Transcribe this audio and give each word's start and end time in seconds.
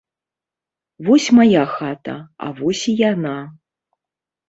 Вось 1.05 1.27
мая 1.37 1.65
хата, 1.75 2.17
а 2.47 2.53
вось 2.59 2.85
і 2.93 2.99
яна. 3.07 3.39